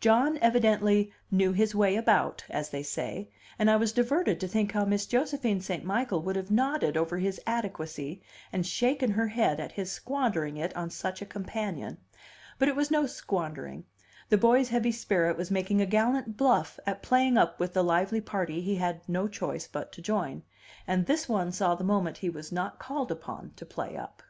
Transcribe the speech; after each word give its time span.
John 0.00 0.38
evidently 0.38 1.12
"knew 1.30 1.52
his 1.52 1.72
way 1.72 1.94
about," 1.94 2.44
as 2.50 2.70
they 2.70 2.82
say; 2.82 3.30
and 3.60 3.70
I 3.70 3.76
was 3.76 3.92
diverted 3.92 4.40
to 4.40 4.48
think 4.48 4.72
how 4.72 4.84
Miss 4.84 5.06
Josephine 5.06 5.60
St. 5.60 5.84
Michael 5.84 6.20
would 6.22 6.34
have 6.34 6.50
nodded 6.50 6.96
over 6.96 7.16
his 7.18 7.40
adequacy 7.46 8.20
and 8.52 8.66
shaken 8.66 9.12
her 9.12 9.28
head 9.28 9.60
at 9.60 9.70
his 9.70 9.92
squandering 9.92 10.56
it 10.56 10.74
on 10.76 10.90
such 10.90 11.22
a 11.22 11.26
companion. 11.26 11.98
But 12.58 12.66
it 12.66 12.74
was 12.74 12.90
no 12.90 13.06
squandering; 13.06 13.84
the 14.28 14.36
boy's 14.36 14.70
heavy 14.70 14.90
spirit 14.90 15.36
was 15.36 15.48
making 15.48 15.80
a 15.80 15.86
gallant 15.86 16.36
"bluff" 16.36 16.80
at 16.84 17.00
playing 17.00 17.38
up 17.38 17.60
with 17.60 17.72
the 17.72 17.84
lively 17.84 18.20
party 18.20 18.60
he 18.60 18.74
had 18.74 19.08
no 19.08 19.28
choice 19.28 19.68
but 19.68 19.92
to 19.92 20.02
join, 20.02 20.42
and 20.88 21.06
this 21.06 21.28
one 21.28 21.52
saw 21.52 21.76
the 21.76 21.84
moment 21.84 22.18
he 22.18 22.30
was 22.30 22.50
not 22.50 22.80
called 22.80 23.12
upon 23.12 23.52
to 23.54 23.64
play 23.64 23.96
up. 23.96 24.24